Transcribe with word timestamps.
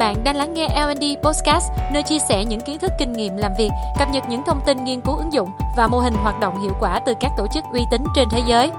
Bạn 0.00 0.24
đang 0.24 0.36
lắng 0.36 0.54
nghe 0.54 0.68
L&D 0.68 1.04
Podcast, 1.22 1.70
nơi 1.92 2.02
chia 2.02 2.18
sẻ 2.18 2.44
những 2.44 2.60
kiến 2.60 2.78
thức 2.78 2.92
kinh 2.98 3.12
nghiệm 3.12 3.36
làm 3.36 3.52
việc, 3.58 3.68
cập 3.98 4.08
nhật 4.12 4.24
những 4.28 4.42
thông 4.46 4.60
tin 4.66 4.84
nghiên 4.84 5.00
cứu 5.00 5.16
ứng 5.16 5.32
dụng 5.32 5.50
và 5.76 5.88
mô 5.88 5.98
hình 5.98 6.14
hoạt 6.14 6.40
động 6.40 6.62
hiệu 6.62 6.72
quả 6.80 7.00
từ 7.06 7.14
các 7.20 7.30
tổ 7.36 7.46
chức 7.54 7.64
uy 7.72 7.80
tín 7.90 8.04
trên 8.14 8.28
thế 8.30 8.42
giới. 8.46 8.70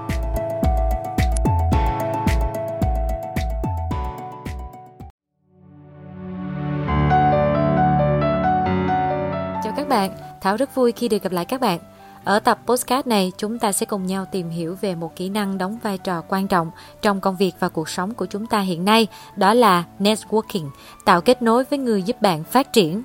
Chào 9.62 9.72
các 9.76 9.88
bạn, 9.88 10.10
Thảo 10.40 10.56
rất 10.56 10.74
vui 10.74 10.92
khi 10.92 11.08
được 11.08 11.22
gặp 11.22 11.32
lại 11.32 11.44
các 11.44 11.60
bạn. 11.60 11.78
Ở 12.24 12.38
tập 12.38 12.58
podcast 12.66 13.06
này, 13.06 13.32
chúng 13.36 13.58
ta 13.58 13.72
sẽ 13.72 13.86
cùng 13.86 14.06
nhau 14.06 14.24
tìm 14.32 14.50
hiểu 14.50 14.76
về 14.80 14.94
một 14.94 15.16
kỹ 15.16 15.28
năng 15.28 15.58
đóng 15.58 15.78
vai 15.82 15.98
trò 15.98 16.22
quan 16.28 16.48
trọng 16.48 16.70
trong 17.02 17.20
công 17.20 17.36
việc 17.36 17.52
và 17.60 17.68
cuộc 17.68 17.88
sống 17.88 18.14
của 18.14 18.26
chúng 18.26 18.46
ta 18.46 18.60
hiện 18.60 18.84
nay, 18.84 19.06
đó 19.36 19.54
là 19.54 19.84
networking, 19.98 20.68
tạo 21.04 21.20
kết 21.20 21.42
nối 21.42 21.64
với 21.64 21.78
người 21.78 22.02
giúp 22.02 22.22
bạn 22.22 22.44
phát 22.44 22.72
triển. 22.72 23.02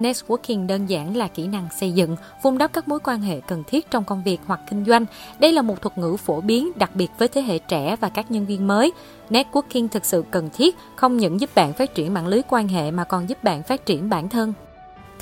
Networking 0.00 0.66
đơn 0.66 0.86
giản 0.86 1.16
là 1.16 1.28
kỹ 1.28 1.46
năng 1.46 1.68
xây 1.80 1.92
dựng, 1.92 2.16
vun 2.42 2.58
đắp 2.58 2.72
các 2.72 2.88
mối 2.88 2.98
quan 3.04 3.20
hệ 3.20 3.40
cần 3.40 3.62
thiết 3.66 3.90
trong 3.90 4.04
công 4.04 4.22
việc 4.22 4.40
hoặc 4.46 4.60
kinh 4.70 4.84
doanh. 4.84 5.04
Đây 5.38 5.52
là 5.52 5.62
một 5.62 5.82
thuật 5.82 5.98
ngữ 5.98 6.16
phổ 6.16 6.40
biến 6.40 6.72
đặc 6.76 6.90
biệt 6.94 7.08
với 7.18 7.28
thế 7.28 7.42
hệ 7.42 7.58
trẻ 7.58 7.96
và 8.00 8.08
các 8.08 8.30
nhân 8.30 8.46
viên 8.46 8.66
mới. 8.66 8.92
Networking 9.30 9.88
thực 9.88 10.04
sự 10.04 10.24
cần 10.30 10.48
thiết, 10.52 10.76
không 10.96 11.16
những 11.16 11.40
giúp 11.40 11.50
bạn 11.54 11.72
phát 11.72 11.94
triển 11.94 12.14
mạng 12.14 12.26
lưới 12.26 12.40
quan 12.48 12.68
hệ 12.68 12.90
mà 12.90 13.04
còn 13.04 13.28
giúp 13.28 13.44
bạn 13.44 13.62
phát 13.62 13.86
triển 13.86 14.08
bản 14.08 14.28
thân. 14.28 14.52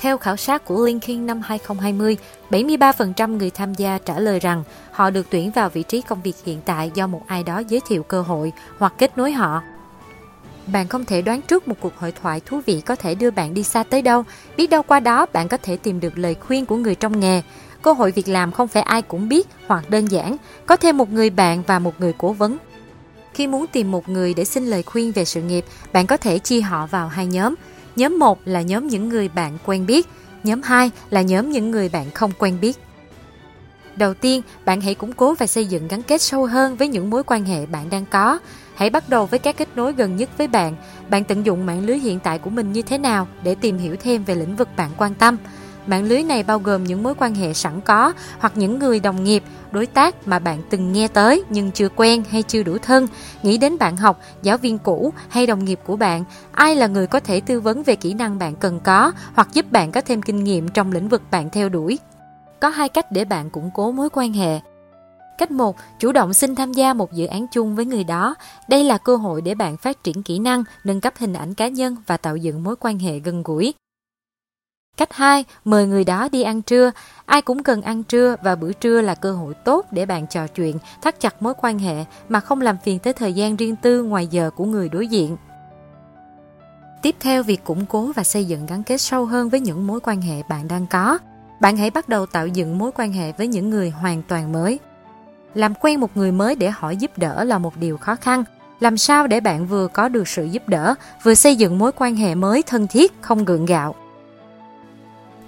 Theo 0.01 0.17
khảo 0.17 0.37
sát 0.37 0.65
của 0.65 0.85
LinkedIn 0.85 1.25
năm 1.25 1.41
2020, 1.41 2.17
73% 2.49 3.37
người 3.37 3.49
tham 3.49 3.73
gia 3.73 3.97
trả 3.97 4.19
lời 4.19 4.39
rằng 4.39 4.63
họ 4.91 5.09
được 5.09 5.27
tuyển 5.29 5.51
vào 5.51 5.69
vị 5.69 5.83
trí 5.83 6.01
công 6.01 6.21
việc 6.21 6.35
hiện 6.45 6.61
tại 6.65 6.91
do 6.93 7.07
một 7.07 7.21
ai 7.27 7.43
đó 7.43 7.61
giới 7.67 7.81
thiệu 7.87 8.03
cơ 8.03 8.21
hội 8.21 8.51
hoặc 8.77 8.93
kết 8.97 9.17
nối 9.17 9.31
họ. 9.31 9.61
Bạn 10.67 10.87
không 10.87 11.05
thể 11.05 11.21
đoán 11.21 11.41
trước 11.41 11.67
một 11.67 11.75
cuộc 11.79 11.97
hội 11.97 12.13
thoại 12.21 12.41
thú 12.45 12.61
vị 12.65 12.81
có 12.81 12.95
thể 12.95 13.15
đưa 13.15 13.31
bạn 13.31 13.53
đi 13.53 13.63
xa 13.63 13.83
tới 13.83 14.01
đâu. 14.01 14.23
Biết 14.57 14.69
đâu 14.69 14.83
qua 14.83 14.99
đó 14.99 15.25
bạn 15.33 15.47
có 15.47 15.57
thể 15.57 15.77
tìm 15.77 15.99
được 15.99 16.17
lời 16.17 16.35
khuyên 16.35 16.65
của 16.65 16.75
người 16.75 16.95
trong 16.95 17.19
nghề. 17.19 17.41
Cơ 17.81 17.93
hội 17.93 18.11
việc 18.11 18.27
làm 18.27 18.51
không 18.51 18.67
phải 18.67 18.83
ai 18.83 19.01
cũng 19.01 19.29
biết 19.29 19.47
hoặc 19.67 19.89
đơn 19.89 20.05
giản, 20.05 20.37
có 20.65 20.75
thêm 20.75 20.97
một 20.97 21.11
người 21.11 21.29
bạn 21.29 21.63
và 21.67 21.79
một 21.79 21.93
người 21.99 22.13
cố 22.17 22.33
vấn. 22.33 22.57
Khi 23.33 23.47
muốn 23.47 23.65
tìm 23.67 23.91
một 23.91 24.09
người 24.09 24.33
để 24.33 24.45
xin 24.45 24.65
lời 24.65 24.83
khuyên 24.83 25.11
về 25.11 25.25
sự 25.25 25.41
nghiệp, 25.41 25.65
bạn 25.93 26.07
có 26.07 26.17
thể 26.17 26.39
chia 26.39 26.61
họ 26.61 26.87
vào 26.87 27.07
hai 27.07 27.25
nhóm– 27.25 27.55
Nhóm 27.95 28.19
1 28.19 28.39
là 28.45 28.61
nhóm 28.61 28.87
những 28.87 29.09
người 29.09 29.29
bạn 29.29 29.57
quen 29.65 29.85
biết, 29.85 30.07
nhóm 30.43 30.61
2 30.61 30.91
là 31.09 31.21
nhóm 31.21 31.51
những 31.51 31.71
người 31.71 31.89
bạn 31.89 32.11
không 32.11 32.31
quen 32.37 32.57
biết. 32.61 32.77
Đầu 33.95 34.13
tiên, 34.13 34.41
bạn 34.65 34.81
hãy 34.81 34.95
củng 34.95 35.13
cố 35.13 35.35
và 35.35 35.47
xây 35.47 35.65
dựng 35.65 35.87
gắn 35.87 36.03
kết 36.03 36.21
sâu 36.21 36.45
hơn 36.45 36.75
với 36.75 36.87
những 36.87 37.09
mối 37.09 37.23
quan 37.23 37.45
hệ 37.45 37.65
bạn 37.65 37.89
đang 37.89 38.05
có. 38.05 38.39
Hãy 38.75 38.89
bắt 38.89 39.09
đầu 39.09 39.25
với 39.25 39.39
các 39.39 39.57
kết 39.57 39.67
nối 39.75 39.93
gần 39.93 40.15
nhất 40.15 40.29
với 40.37 40.47
bạn. 40.47 40.75
Bạn 41.09 41.23
tận 41.23 41.45
dụng 41.45 41.65
mạng 41.65 41.85
lưới 41.85 41.97
hiện 41.97 42.19
tại 42.19 42.39
của 42.39 42.49
mình 42.49 42.71
như 42.71 42.81
thế 42.81 42.97
nào 42.97 43.27
để 43.43 43.55
tìm 43.55 43.77
hiểu 43.77 43.95
thêm 43.99 44.23
về 44.23 44.35
lĩnh 44.35 44.55
vực 44.55 44.67
bạn 44.77 44.89
quan 44.97 45.13
tâm. 45.13 45.37
Mạng 45.87 46.03
lưới 46.03 46.23
này 46.23 46.43
bao 46.43 46.59
gồm 46.59 46.83
những 46.83 47.03
mối 47.03 47.13
quan 47.15 47.35
hệ 47.35 47.53
sẵn 47.53 47.81
có 47.81 48.13
hoặc 48.39 48.53
những 48.55 48.79
người 48.79 48.99
đồng 48.99 49.23
nghiệp, 49.23 49.43
đối 49.71 49.85
tác 49.85 50.27
mà 50.27 50.39
bạn 50.39 50.61
từng 50.69 50.93
nghe 50.93 51.07
tới 51.07 51.43
nhưng 51.49 51.71
chưa 51.71 51.89
quen 51.89 52.23
hay 52.29 52.43
chưa 52.43 52.63
đủ 52.63 52.77
thân. 52.77 53.07
Nghĩ 53.43 53.57
đến 53.57 53.77
bạn 53.77 53.97
học, 53.97 54.21
giáo 54.41 54.57
viên 54.57 54.77
cũ 54.77 55.13
hay 55.29 55.47
đồng 55.47 55.65
nghiệp 55.65 55.79
của 55.85 55.95
bạn, 55.95 56.23
ai 56.51 56.75
là 56.75 56.87
người 56.87 57.07
có 57.07 57.19
thể 57.19 57.41
tư 57.41 57.61
vấn 57.61 57.83
về 57.83 57.95
kỹ 57.95 58.13
năng 58.13 58.39
bạn 58.39 58.55
cần 58.55 58.79
có 58.79 59.11
hoặc 59.33 59.47
giúp 59.53 59.71
bạn 59.71 59.91
có 59.91 60.01
thêm 60.01 60.21
kinh 60.21 60.43
nghiệm 60.43 60.69
trong 60.69 60.91
lĩnh 60.91 61.09
vực 61.09 61.21
bạn 61.31 61.49
theo 61.49 61.69
đuổi. 61.69 61.99
Có 62.59 62.69
hai 62.69 62.89
cách 62.89 63.11
để 63.11 63.25
bạn 63.25 63.49
củng 63.49 63.69
cố 63.73 63.91
mối 63.91 64.09
quan 64.13 64.33
hệ. 64.33 64.59
Cách 65.37 65.51
1, 65.51 65.75
chủ 65.99 66.11
động 66.11 66.33
xin 66.33 66.55
tham 66.55 66.73
gia 66.73 66.93
một 66.93 67.13
dự 67.13 67.25
án 67.25 67.45
chung 67.51 67.75
với 67.75 67.85
người 67.85 68.03
đó. 68.03 68.35
Đây 68.67 68.83
là 68.83 68.97
cơ 68.97 69.15
hội 69.15 69.41
để 69.41 69.55
bạn 69.55 69.77
phát 69.77 70.03
triển 70.03 70.23
kỹ 70.23 70.39
năng, 70.39 70.63
nâng 70.83 71.01
cấp 71.01 71.13
hình 71.17 71.33
ảnh 71.33 71.53
cá 71.53 71.67
nhân 71.67 71.95
và 72.07 72.17
tạo 72.17 72.35
dựng 72.35 72.63
mối 72.63 72.75
quan 72.79 72.99
hệ 72.99 73.19
gần 73.19 73.43
gũi. 73.43 73.73
Cách 74.97 75.13
2, 75.13 75.45
mời 75.65 75.87
người 75.87 76.03
đó 76.03 76.29
đi 76.31 76.41
ăn 76.41 76.61
trưa. 76.61 76.91
Ai 77.25 77.41
cũng 77.41 77.63
cần 77.63 77.81
ăn 77.81 78.03
trưa 78.03 78.35
và 78.43 78.55
bữa 78.55 78.73
trưa 78.73 79.01
là 79.01 79.15
cơ 79.15 79.33
hội 79.33 79.53
tốt 79.53 79.85
để 79.91 80.05
bạn 80.05 80.27
trò 80.27 80.47
chuyện, 80.47 80.77
thắt 81.01 81.19
chặt 81.19 81.41
mối 81.41 81.53
quan 81.61 81.79
hệ 81.79 82.05
mà 82.29 82.39
không 82.39 82.61
làm 82.61 82.77
phiền 82.83 82.99
tới 82.99 83.13
thời 83.13 83.33
gian 83.33 83.55
riêng 83.55 83.75
tư 83.75 84.03
ngoài 84.03 84.27
giờ 84.27 84.49
của 84.55 84.65
người 84.65 84.89
đối 84.89 85.07
diện. 85.07 85.37
Tiếp 87.01 87.15
theo, 87.19 87.43
việc 87.43 87.63
củng 87.63 87.85
cố 87.85 88.11
và 88.15 88.23
xây 88.23 88.45
dựng 88.45 88.65
gắn 88.65 88.83
kết 88.83 88.97
sâu 88.97 89.25
hơn 89.25 89.49
với 89.49 89.59
những 89.59 89.87
mối 89.87 89.99
quan 90.03 90.21
hệ 90.21 90.43
bạn 90.49 90.67
đang 90.67 90.87
có. 90.87 91.17
Bạn 91.61 91.77
hãy 91.77 91.89
bắt 91.89 92.09
đầu 92.09 92.25
tạo 92.25 92.47
dựng 92.47 92.77
mối 92.77 92.91
quan 92.95 93.13
hệ 93.13 93.31
với 93.31 93.47
những 93.47 93.69
người 93.69 93.89
hoàn 93.89 94.21
toàn 94.21 94.51
mới. 94.51 94.79
Làm 95.53 95.73
quen 95.75 95.99
một 95.99 96.17
người 96.17 96.31
mới 96.31 96.55
để 96.55 96.69
hỏi 96.69 96.97
giúp 96.97 97.17
đỡ 97.17 97.43
là 97.43 97.57
một 97.57 97.77
điều 97.77 97.97
khó 97.97 98.15
khăn. 98.15 98.43
Làm 98.79 98.97
sao 98.97 99.27
để 99.27 99.39
bạn 99.39 99.67
vừa 99.67 99.87
có 99.87 100.09
được 100.09 100.27
sự 100.27 100.45
giúp 100.45 100.67
đỡ, 100.67 100.95
vừa 101.23 101.33
xây 101.33 101.55
dựng 101.55 101.77
mối 101.77 101.91
quan 101.91 102.15
hệ 102.15 102.35
mới 102.35 102.63
thân 102.63 102.87
thiết, 102.87 103.21
không 103.21 103.45
gượng 103.45 103.65
gạo. 103.65 103.95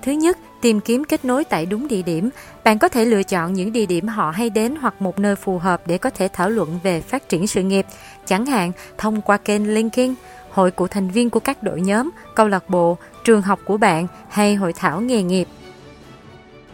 Thứ 0.04 0.12
nhất, 0.12 0.38
tìm 0.62 0.80
kiếm 0.80 1.04
kết 1.04 1.26
nối 1.26 1.44
tại 1.44 1.66
đúng 1.66 1.88
địa 1.88 2.02
điểm. 2.02 2.30
Bạn 2.64 2.80
có 2.80 2.88
thể 2.88 3.06
lựa 3.06 3.24
chọn 3.24 3.54
những 3.54 3.74
địa 3.74 3.86
điểm 3.86 4.08
họ 4.08 4.32
hay 4.32 4.50
đến 4.50 4.76
hoặc 4.76 5.02
một 5.02 5.20
nơi 5.20 5.36
phù 5.36 5.58
hợp 5.58 5.88
để 5.88 5.98
có 5.98 6.10
thể 6.10 6.28
thảo 6.34 6.50
luận 6.50 6.80
về 6.84 7.02
phát 7.02 7.30
triển 7.30 7.48
sự 7.48 7.64
nghiệp, 7.64 7.86
chẳng 8.26 8.46
hạn 8.46 8.72
thông 8.98 9.22
qua 9.22 9.38
kênh 9.38 9.74
LinkedIn, 9.74 10.14
hội 10.52 10.72
của 10.72 10.88
thành 10.88 11.10
viên 11.10 11.30
của 11.30 11.40
các 11.40 11.64
đội 11.64 11.82
nhóm, 11.82 12.10
câu 12.36 12.48
lạc 12.48 12.70
bộ, 12.70 12.98
trường 13.24 13.42
học 13.42 13.60
của 13.66 13.78
bạn 13.78 14.08
hay 14.30 14.56
hội 14.56 14.74
thảo 14.74 15.02
nghề 15.02 15.24
nghiệp. 15.24 15.48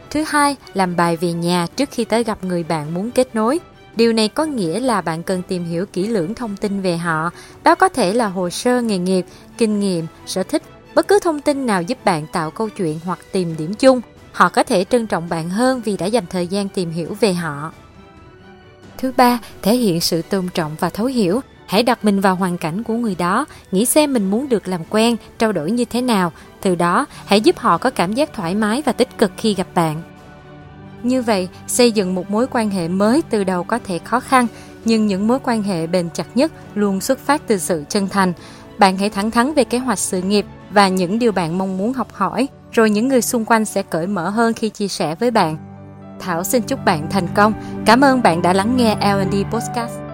Thứ 0.09 0.23
hai, 0.27 0.55
làm 0.73 0.95
bài 0.95 1.17
về 1.17 1.33
nhà 1.33 1.67
trước 1.75 1.89
khi 1.91 2.05
tới 2.05 2.23
gặp 2.23 2.43
người 2.43 2.63
bạn 2.63 2.93
muốn 2.93 3.11
kết 3.11 3.35
nối. 3.35 3.59
Điều 3.95 4.13
này 4.13 4.27
có 4.27 4.45
nghĩa 4.45 4.79
là 4.79 5.01
bạn 5.01 5.23
cần 5.23 5.41
tìm 5.47 5.65
hiểu 5.65 5.85
kỹ 5.93 6.07
lưỡng 6.07 6.35
thông 6.35 6.57
tin 6.57 6.81
về 6.81 6.97
họ. 6.97 7.29
Đó 7.63 7.75
có 7.75 7.89
thể 7.89 8.13
là 8.13 8.27
hồ 8.27 8.49
sơ 8.49 8.81
nghề 8.81 8.97
nghiệp, 8.97 9.25
kinh 9.57 9.79
nghiệm, 9.79 10.05
sở 10.25 10.43
thích 10.43 10.63
Bất 10.99 11.07
cứ 11.07 11.19
thông 11.19 11.41
tin 11.41 11.65
nào 11.65 11.81
giúp 11.81 11.97
bạn 12.05 12.27
tạo 12.27 12.51
câu 12.51 12.69
chuyện 12.69 12.99
hoặc 13.05 13.19
tìm 13.31 13.55
điểm 13.57 13.73
chung, 13.73 14.01
họ 14.31 14.49
có 14.49 14.63
thể 14.63 14.83
trân 14.83 15.07
trọng 15.07 15.29
bạn 15.29 15.49
hơn 15.49 15.81
vì 15.85 15.97
đã 15.97 16.05
dành 16.05 16.23
thời 16.29 16.47
gian 16.47 16.69
tìm 16.69 16.91
hiểu 16.91 17.15
về 17.19 17.33
họ. 17.33 17.71
Thứ 18.97 19.11
ba, 19.17 19.39
thể 19.61 19.75
hiện 19.75 20.01
sự 20.01 20.21
tôn 20.21 20.47
trọng 20.53 20.75
và 20.79 20.89
thấu 20.89 21.05
hiểu. 21.05 21.41
Hãy 21.67 21.83
đặt 21.83 22.05
mình 22.05 22.19
vào 22.21 22.35
hoàn 22.35 22.57
cảnh 22.57 22.83
của 22.83 22.93
người 22.93 23.15
đó, 23.15 23.45
nghĩ 23.71 23.85
xem 23.85 24.13
mình 24.13 24.31
muốn 24.31 24.49
được 24.49 24.67
làm 24.67 24.81
quen, 24.89 25.15
trao 25.37 25.51
đổi 25.51 25.71
như 25.71 25.85
thế 25.85 26.01
nào. 26.01 26.31
Từ 26.61 26.75
đó, 26.75 27.05
hãy 27.25 27.41
giúp 27.41 27.57
họ 27.57 27.77
có 27.77 27.89
cảm 27.89 28.13
giác 28.13 28.33
thoải 28.33 28.55
mái 28.55 28.81
và 28.85 28.91
tích 28.91 29.17
cực 29.17 29.31
khi 29.37 29.53
gặp 29.53 29.67
bạn. 29.75 30.01
Như 31.03 31.21
vậy, 31.21 31.47
xây 31.67 31.91
dựng 31.91 32.15
một 32.15 32.31
mối 32.31 32.47
quan 32.51 32.69
hệ 32.69 32.87
mới 32.87 33.21
từ 33.29 33.43
đầu 33.43 33.63
có 33.63 33.79
thể 33.87 33.99
khó 33.99 34.19
khăn, 34.19 34.47
nhưng 34.85 35.07
những 35.07 35.27
mối 35.27 35.39
quan 35.43 35.63
hệ 35.63 35.87
bền 35.87 36.09
chặt 36.13 36.27
nhất 36.35 36.51
luôn 36.75 37.01
xuất 37.01 37.19
phát 37.19 37.41
từ 37.47 37.57
sự 37.57 37.83
chân 37.89 38.07
thành. 38.07 38.33
Bạn 38.77 38.97
hãy 38.97 39.09
thẳng 39.09 39.31
thắn 39.31 39.53
về 39.53 39.63
kế 39.63 39.77
hoạch 39.77 39.99
sự 39.99 40.21
nghiệp 40.21 40.45
và 40.69 40.87
những 40.87 41.19
điều 41.19 41.31
bạn 41.31 41.57
mong 41.57 41.77
muốn 41.77 41.93
học 41.93 42.07
hỏi, 42.13 42.47
rồi 42.71 42.89
những 42.89 43.07
người 43.07 43.21
xung 43.21 43.45
quanh 43.45 43.65
sẽ 43.65 43.83
cởi 43.83 44.07
mở 44.07 44.29
hơn 44.29 44.53
khi 44.53 44.69
chia 44.69 44.87
sẻ 44.87 45.15
với 45.15 45.31
bạn. 45.31 45.57
Thảo 46.19 46.43
xin 46.43 46.61
chúc 46.61 46.85
bạn 46.85 47.07
thành 47.11 47.27
công. 47.35 47.53
Cảm 47.85 48.01
ơn 48.01 48.21
bạn 48.21 48.41
đã 48.41 48.53
lắng 48.53 48.77
nghe 48.77 48.95
L&D 48.95 49.35
Podcast. 49.51 50.08